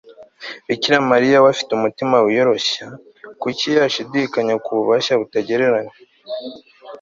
[0.67, 2.87] bikira mariya we afite umutima wiyoroshya,
[3.41, 5.93] kuki yashidikanya ku bubasha butagereranywa